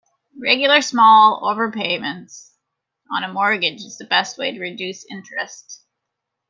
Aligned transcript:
Regular 0.41 0.81
small 0.81 1.43
overpayment's 1.43 2.55
on 3.15 3.23
a 3.23 3.31
mortgage 3.31 3.81
is 3.83 3.99
the 3.99 4.05
best 4.05 4.35
way 4.35 4.51
to 4.51 4.59
reduce 4.59 5.05
interest. 5.11 5.83